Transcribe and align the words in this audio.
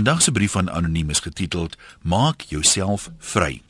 Vandag 0.00 0.22
se 0.22 0.32
brief 0.32 0.50
van 0.50 0.70
anoniem 0.70 1.10
is 1.10 1.20
getiteld 1.20 1.76
Maak 2.02 2.40
jouself 2.40 3.10
vry. 3.18 3.62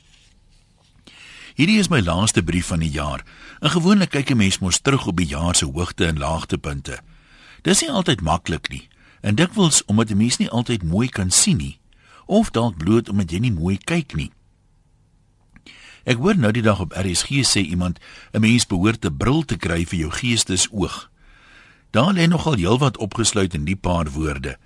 Hierdie 1.55 1.79
is 1.79 1.89
my 1.91 1.99
laaste 1.99 2.43
brief 2.43 2.65
van 2.71 2.79
die 2.79 2.89
jaar. 2.89 3.25
En 3.59 3.69
gewoonlik 3.69 4.09
kyk 4.09 4.31
'n 4.31 4.37
mens 4.37 4.59
mos 4.59 4.79
terug 4.79 5.07
op 5.07 5.17
die 5.17 5.27
jaar 5.27 5.55
se 5.55 5.65
hoogte 5.65 6.05
en 6.05 6.17
laagtepunte. 6.17 6.99
Dis 7.61 7.81
nie 7.81 7.91
altyd 7.91 8.21
maklik 8.21 8.69
nie. 8.69 8.87
En 9.21 9.35
dikwels 9.35 9.85
omdat 9.85 10.09
'n 10.09 10.17
mens 10.17 10.37
nie 10.37 10.49
altyd 10.49 10.83
mooi 10.83 11.09
kan 11.09 11.31
sien 11.31 11.57
nie, 11.57 11.79
of 12.25 12.51
dalk 12.51 12.77
bloot 12.77 13.09
omdat 13.09 13.31
jy 13.31 13.39
nie 13.39 13.51
mooi 13.51 13.77
kyk 13.77 14.15
nie. 14.15 14.31
Ek 16.03 16.17
hoor 16.17 16.37
nou 16.37 16.51
die 16.51 16.61
dag 16.61 16.79
op 16.79 16.93
RSG 16.93 17.43
sê 17.43 17.59
iemand 17.59 17.99
'n 18.31 18.39
mens 18.39 18.67
behoort 18.67 19.05
'n 19.05 19.17
bril 19.17 19.45
te 19.45 19.57
kry 19.57 19.85
vir 19.85 19.99
jou 19.99 20.11
geestesoog. 20.11 21.09
Daar 21.89 22.13
lê 22.13 22.27
nogal 22.27 22.55
heelwat 22.55 22.97
opgesluit 22.97 23.53
in 23.53 23.65
die 23.65 23.75
paar 23.75 24.11
woorde. 24.11 24.57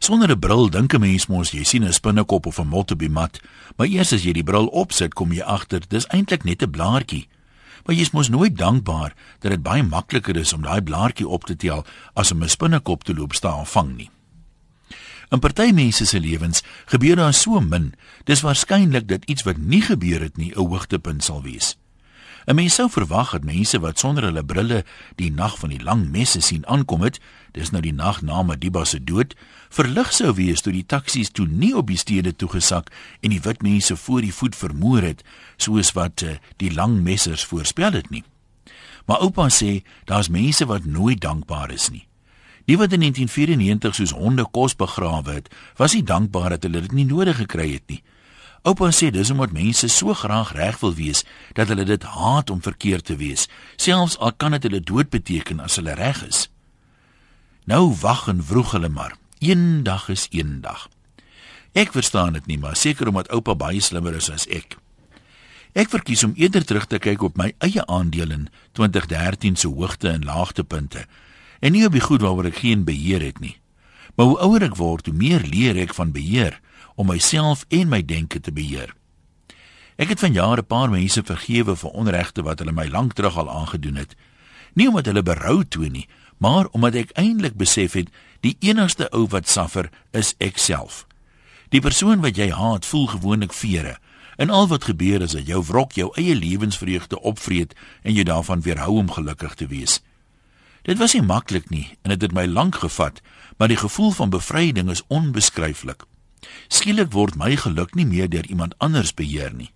Sonder 0.00 0.30
'n 0.32 0.38
bril 0.38 0.70
dink 0.70 0.94
'n 0.94 1.00
mens 1.00 1.26
mos 1.28 1.50
jy 1.52 1.62
sien 1.62 1.84
'n 1.84 1.92
spinnekop 1.92 2.46
of 2.46 2.58
'n 2.58 2.68
mot 2.68 2.90
op 2.90 2.98
die 2.98 3.10
mat, 3.10 3.40
maar 3.76 3.86
eers 3.86 4.12
as 4.12 4.22
jy 4.24 4.32
die 4.32 4.48
bril 4.50 4.66
opsit, 4.66 5.14
kom 5.14 5.32
jy 5.32 5.42
agter 5.42 5.82
dis 5.88 6.06
eintlik 6.06 6.44
net 6.44 6.62
'n 6.62 6.70
blaartjie. 6.70 7.28
Maar 7.84 7.94
jy 7.94 8.00
is 8.00 8.10
mos 8.10 8.28
nooit 8.28 8.56
dankbaar 8.56 9.14
dat 9.40 9.50
dit 9.50 9.62
baie 9.62 9.82
makliker 9.82 10.36
is 10.36 10.52
om 10.52 10.62
daai 10.62 10.80
blaartjie 10.80 11.28
op 11.28 11.44
te 11.44 11.56
tel 11.56 11.84
as 12.14 12.32
om 12.32 12.42
'n 12.42 12.48
spinnekop 12.48 13.04
te 13.04 13.14
loop 13.14 13.34
staan 13.34 13.66
vang 13.66 13.96
nie. 13.96 14.10
In 15.30 15.38
party 15.38 15.70
mense 15.72 16.06
se 16.06 16.20
lewens 16.20 16.62
gebeur 16.86 17.16
daar 17.16 17.34
so 17.34 17.60
min, 17.60 17.94
dis 18.24 18.40
waarskynlik 18.40 19.06
dat 19.08 19.24
iets 19.24 19.42
wat 19.42 19.56
nie 19.56 19.82
gebeur 19.82 20.20
het 20.20 20.36
nie 20.36 20.52
'n 20.52 20.66
hoogtepunt 20.66 21.24
sal 21.24 21.42
wees. 21.42 21.76
'n 22.50 22.54
Mens 22.54 22.74
sou 22.74 22.88
verwag 22.90 23.30
dat 23.30 23.44
mense 23.44 23.78
wat 23.78 23.98
sonder 23.98 24.24
hulle 24.26 24.42
brille 24.44 24.84
die 25.14 25.30
nag 25.30 25.52
van 25.58 25.70
die 25.70 25.82
lang 25.82 26.08
messe 26.10 26.40
sien 26.42 26.66
aankom 26.66 27.04
het, 27.06 27.20
dis 27.54 27.70
nou 27.70 27.82
die 27.82 27.94
nag 27.94 28.22
na 28.26 28.42
Madiba 28.42 28.82
se 28.84 28.98
dood, 28.98 29.36
verlig 29.68 30.10
sou 30.12 30.32
wees 30.34 30.60
toe 30.60 30.72
die 30.72 30.86
taksies 30.86 31.30
toe 31.30 31.46
nie 31.46 31.70
op 31.78 31.86
die 31.86 31.98
stede 32.00 32.32
toegesak 32.34 32.90
en 33.22 33.30
die 33.30 33.40
wit 33.44 33.62
mense 33.62 33.96
voor 33.96 34.26
die 34.26 34.34
voet 34.34 34.58
vermoor 34.58 35.06
het, 35.06 35.22
soos 35.56 35.92
wat 35.94 36.26
uh, 36.26 36.34
die 36.56 36.74
lang 36.74 36.98
messers 37.06 37.44
voorspel 37.46 37.92
het 37.92 38.10
nie. 38.10 38.24
Maar 39.06 39.22
oupa 39.22 39.46
sê 39.46 39.84
daar's 40.10 40.28
mense 40.28 40.66
wat 40.66 40.90
nooit 40.90 41.20
dankbaar 41.22 41.70
is 41.70 41.86
nie. 41.94 42.08
Die 42.66 42.78
wat 42.82 42.90
in 42.92 43.06
1994 43.06 43.94
soos 43.94 44.16
honde 44.18 44.48
kos 44.50 44.74
begrawe 44.74 45.38
het, 45.38 45.54
was 45.78 45.94
nie 45.94 46.02
dankbaar 46.02 46.56
dat 46.56 46.66
hulle 46.66 46.82
dit 46.82 46.98
nie 46.98 47.06
nodig 47.06 47.38
gekry 47.44 47.70
het 47.78 47.86
nie. 47.86 48.02
Oupa 48.62 48.90
sê 48.92 49.08
dis 49.08 49.30
omdat 49.32 49.54
mense 49.56 49.88
so 49.88 50.12
graag 50.14 50.52
reg 50.52 50.78
wil 50.82 50.92
wees 50.94 51.24
dat 51.56 51.68
hulle 51.72 51.84
dit 51.88 52.02
haat 52.02 52.50
om 52.50 52.60
verkeerd 52.60 53.04
te 53.08 53.16
wees, 53.16 53.48
selfs 53.76 54.18
al 54.18 54.34
kan 54.36 54.52
dit 54.52 54.68
hulle 54.68 54.82
dood 54.84 55.08
beteken 55.08 55.62
as 55.64 55.78
hulle 55.80 55.96
reg 55.96 56.20
is. 56.26 56.48
Nou 57.64 57.94
wag 58.00 58.26
en 58.28 58.44
vroeg 58.44 58.76
hulle 58.76 58.88
maar. 58.92 59.16
Een 59.38 59.82
dag 59.82 60.08
is 60.08 60.26
een 60.30 60.60
dag. 60.60 60.88
Ek 61.72 61.92
verstaan 61.92 62.36
dit 62.36 62.46
nie, 62.46 62.58
maar 62.58 62.76
seker 62.76 63.08
omdat 63.08 63.30
oupa 63.32 63.54
baie 63.54 63.80
slimmer 63.80 64.14
is 64.18 64.28
as 64.30 64.46
ek. 64.52 64.76
Ek 65.72 65.88
verkies 65.88 66.24
om 66.26 66.34
eerder 66.36 66.64
terug 66.66 66.88
te 66.90 66.98
kyk 66.98 67.22
op 67.22 67.38
my 67.38 67.52
eie 67.62 67.86
aandeel 67.86 68.34
in 68.34 68.48
2013 68.76 69.56
se 69.56 69.68
hoogte 69.70 70.10
en 70.10 70.26
laagtepunte 70.26 71.06
en 71.60 71.72
nie 71.72 71.84
op 71.86 71.94
die 71.94 72.02
goed 72.02 72.24
waaroor 72.24 72.50
ek 72.50 72.62
geen 72.64 72.84
beheer 72.84 73.22
het 73.22 73.40
nie. 73.40 73.54
Maar 74.14 74.26
hoe 74.26 74.38
ouer 74.38 74.62
ek 74.62 74.76
word, 74.76 75.06
hoe 75.06 75.14
meer 75.14 75.44
leer 75.46 75.76
ek 75.76 75.94
van 75.94 76.12
beheer 76.12 76.60
om 76.94 77.06
myself 77.06 77.64
en 77.68 77.88
my 77.88 78.02
denke 78.04 78.40
te 78.40 78.52
beheer. 78.52 78.94
Ek 80.00 80.08
het 80.08 80.20
van 80.20 80.32
jare 80.32 80.62
'n 80.62 80.66
paar 80.66 80.90
mense 80.90 81.22
vergewe 81.22 81.76
vir 81.76 81.90
onregte 81.90 82.42
wat 82.42 82.58
hulle 82.58 82.72
my 82.72 82.88
lank 82.88 83.12
terug 83.12 83.36
al 83.36 83.50
aangedoen 83.50 83.96
het. 83.96 84.16
Nie 84.74 84.88
omdat 84.88 85.06
hulle 85.06 85.22
berou 85.22 85.64
toon 85.64 85.92
nie, 85.92 86.08
maar 86.38 86.66
omdat 86.70 86.94
ek 86.94 87.10
eintlik 87.12 87.54
besef 87.54 87.92
het 87.92 88.08
die 88.40 88.56
enigste 88.60 89.08
ou 89.10 89.26
wat 89.28 89.48
suffer 89.48 89.90
is 90.10 90.34
ek 90.38 90.58
self. 90.58 91.06
Die 91.68 91.80
persoon 91.80 92.20
wat 92.20 92.36
jy 92.36 92.50
haat, 92.50 92.86
voel 92.86 93.06
gewoonlik 93.06 93.52
vere. 93.52 93.98
En 94.36 94.50
al 94.50 94.68
wat 94.68 94.84
gebeur 94.84 95.22
is 95.22 95.36
dat 95.36 95.46
jou 95.46 95.62
wrok 95.64 95.92
jou 95.92 96.10
eie 96.14 96.34
lewensvreugde 96.34 97.20
opvreet 97.20 97.74
en 98.02 98.14
jy 98.14 98.24
daarvan 98.24 98.60
weerhou 98.60 98.96
om 98.96 99.10
gelukkig 99.10 99.54
te 99.54 99.66
wees. 99.66 100.00
Dit 100.82 100.98
was 100.98 101.12
nie 101.12 101.22
maklik 101.22 101.68
nie 101.70 101.88
en 102.02 102.12
dit 102.14 102.20
het, 102.20 102.30
het 102.30 102.32
my 102.32 102.46
lank 102.46 102.80
gevat, 102.80 103.20
maar 103.56 103.68
die 103.68 103.80
gevoel 103.80 104.10
van 104.10 104.30
bevryding 104.30 104.90
is 104.90 105.02
onbeskryflik. 105.06 106.06
Skielik 106.68 107.12
word 107.12 107.36
my 107.36 107.56
geluk 107.56 107.94
nie 107.94 108.06
meer 108.06 108.30
deur 108.30 108.46
iemand 108.46 108.78
anders 108.78 109.14
beheer 109.14 109.52
nie. 109.54 109.70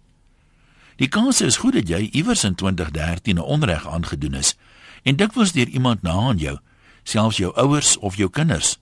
Die 0.96 1.08
kans 1.08 1.40
is 1.40 1.58
goed 1.60 1.74
dat 1.74 1.90
jy 1.90 2.08
iewers 2.12 2.44
in 2.44 2.54
2013 2.54 3.36
'n 3.36 3.42
onreg 3.42 3.88
aangedoen 3.88 4.34
is 4.34 4.56
en 5.02 5.16
dikwels 5.16 5.52
deur 5.52 5.68
iemand 5.68 6.02
na 6.02 6.12
aan 6.12 6.38
jou, 6.38 6.58
selfs 7.02 7.36
jou 7.36 7.54
ouers 7.54 7.96
of 7.96 8.16
jou 8.16 8.30
kinders. 8.30 8.78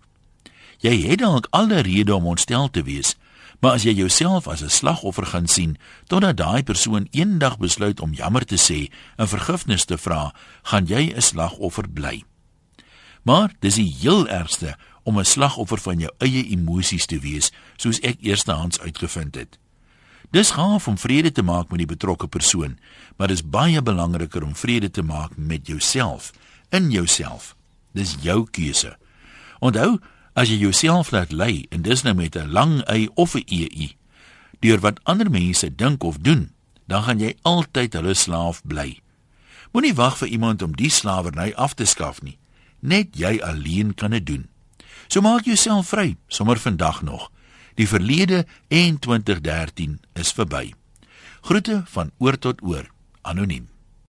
Jy 0.78 1.06
het 1.06 1.19
dalk 1.19 1.47
alle 1.50 1.81
rede 1.81 2.15
om 2.15 2.27
ontstel 2.27 2.71
te 2.71 2.83
wees, 2.83 3.16
maar 3.62 3.78
as 3.78 3.84
jy 3.86 3.94
jouself 3.94 4.48
as 4.50 4.60
'n 4.62 4.68
slagoffer 4.68 5.26
gaan 5.26 5.46
sien, 5.46 5.78
totdat 6.06 6.36
daai 6.36 6.62
persoon 6.62 7.06
eendag 7.10 7.58
besluit 7.58 8.00
om 8.00 8.12
jammer 8.12 8.44
te 8.44 8.58
sê 8.58 8.90
en 9.16 9.28
vergifnis 9.28 9.84
te 9.84 9.98
vra, 9.98 10.34
gaan 10.62 10.86
jy 10.86 11.14
'n 11.14 11.22
slagoffer 11.22 11.88
bly. 11.88 12.24
Maar 13.22 13.54
dis 13.60 13.74
die 13.74 13.96
heel 14.00 14.28
ergste 14.28 14.76
om 15.02 15.18
'n 15.18 15.24
slagoffer 15.24 15.78
van 15.78 15.98
jou 15.98 16.10
eie 16.18 16.48
emosies 16.48 17.06
te 17.06 17.18
wees, 17.18 17.52
soos 17.76 18.00
ek 18.00 18.16
eerstehands 18.20 18.80
uitgevind 18.80 19.34
het. 19.34 19.58
Dis 20.30 20.50
gaaf 20.50 20.88
om 20.88 20.98
vrede 20.98 21.32
te 21.32 21.42
maak 21.42 21.68
met 21.70 21.78
die 21.78 21.86
betrokke 21.86 22.26
persoon, 22.26 22.78
maar 23.16 23.28
dis 23.28 23.48
baie 23.48 23.82
belangriker 23.82 24.42
om 24.42 24.56
vrede 24.56 24.90
te 24.90 25.02
maak 25.02 25.36
met 25.36 25.66
jouself, 25.66 26.32
in 26.68 26.90
jouself. 26.90 27.56
Dis 27.92 28.16
jou 28.20 28.46
keuse. 28.50 28.96
Onthou, 29.58 29.98
as 30.34 30.48
jy 30.48 30.59
jouself 30.62 31.10
laat 31.10 31.32
lei 31.32 31.66
en 31.70 31.82
dis 31.82 32.03
nou 32.03 32.15
met 32.15 32.37
'n 32.37 32.53
lang 32.53 32.82
y 32.88 33.09
of 33.15 33.34
'n 33.34 33.44
ei, 33.47 33.97
deur 34.60 34.81
wat 34.81 35.00
ander 35.04 35.31
mense 35.31 35.75
dink 35.75 36.03
of 36.04 36.19
doen, 36.19 36.50
dan 36.87 37.03
gaan 37.03 37.19
jy 37.19 37.34
altyd 37.43 37.93
hulle 37.93 38.15
slaaf 38.15 38.62
bly. 38.65 39.00
Moenie 39.72 39.94
wag 39.94 40.19
vir 40.19 40.28
iemand 40.28 40.62
om 40.62 40.76
die 40.76 40.91
slawerny 40.91 41.53
af 41.56 41.75
te 41.75 41.84
skaf 41.84 42.22
nie. 42.22 42.38
Net 42.81 43.16
jy 43.16 43.41
alleen 43.41 43.94
kan 43.94 44.10
dit 44.10 44.26
doen. 44.26 44.48
So 45.09 45.21
maak 45.21 45.44
jouself 45.44 45.88
vry, 45.88 46.16
sommer 46.28 46.59
vandag 46.60 47.03
nog. 47.03 47.31
Die 47.75 47.88
verlede 47.88 48.47
en 48.69 48.98
2013 48.98 50.00
is 50.12 50.32
verby. 50.32 50.72
Groete 51.41 51.82
van 51.87 52.10
oor 52.19 52.38
tot 52.38 52.62
oor. 52.62 52.91
Anoniem. 53.22 53.72